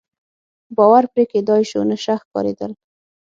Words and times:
باور 0.77 1.03
پرې 1.13 1.23
کېدای 1.31 1.63
شو، 1.69 1.81
نشه 1.89 2.15
ښکارېدل. 2.21 2.71